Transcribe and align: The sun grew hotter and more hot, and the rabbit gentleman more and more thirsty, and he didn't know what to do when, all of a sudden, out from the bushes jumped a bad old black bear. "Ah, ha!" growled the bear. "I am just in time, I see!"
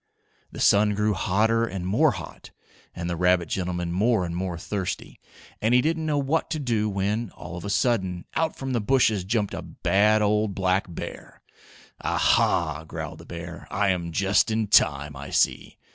The 0.51 0.59
sun 0.59 0.95
grew 0.95 1.13
hotter 1.13 1.63
and 1.63 1.85
more 1.85 2.09
hot, 2.13 2.49
and 2.95 3.07
the 3.07 3.15
rabbit 3.15 3.49
gentleman 3.49 3.91
more 3.91 4.25
and 4.25 4.35
more 4.35 4.57
thirsty, 4.57 5.19
and 5.61 5.75
he 5.75 5.81
didn't 5.83 6.07
know 6.07 6.17
what 6.17 6.49
to 6.49 6.59
do 6.59 6.89
when, 6.89 7.29
all 7.35 7.55
of 7.55 7.63
a 7.65 7.69
sudden, 7.69 8.25
out 8.33 8.55
from 8.55 8.73
the 8.73 8.81
bushes 8.81 9.23
jumped 9.23 9.53
a 9.53 9.61
bad 9.61 10.23
old 10.23 10.55
black 10.55 10.87
bear. 10.91 11.43
"Ah, 12.03 12.17
ha!" 12.17 12.83
growled 12.83 13.19
the 13.19 13.27
bear. 13.27 13.67
"I 13.69 13.89
am 13.89 14.11
just 14.11 14.49
in 14.49 14.69
time, 14.69 15.15
I 15.15 15.29
see!" 15.29 15.77